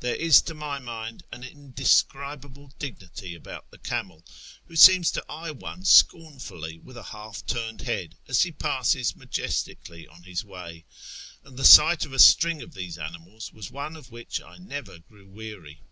There 0.00 0.16
is 0.16 0.40
to 0.40 0.54
my 0.54 0.78
mind 0.78 1.22
an 1.30 1.44
indescribable 1.44 2.72
dignity 2.78 3.34
about 3.34 3.70
the 3.70 3.76
camel, 3.76 4.24
who 4.68 4.74
seems 4.74 5.10
to 5.10 5.24
eye 5.28 5.50
one 5.50 5.84
scornfully 5.84 6.78
with 6.78 6.96
half 6.96 7.44
turned 7.44 7.82
head 7.82 8.16
as 8.26 8.40
he 8.40 8.52
passes 8.52 9.14
majestically 9.14 10.06
on 10.08 10.22
his 10.22 10.42
way; 10.42 10.86
and 11.44 11.58
the 11.58 11.64
sight 11.66 12.06
of 12.06 12.14
a 12.14 12.18
string 12.18 12.62
of 12.62 12.72
these 12.72 12.96
animals 12.96 13.52
was 13.52 13.70
one 13.70 13.96
of 13.96 14.10
which 14.10 14.40
I 14.40 14.56
never 14.56 14.98
grew 14.98 15.26
weary. 15.28 15.82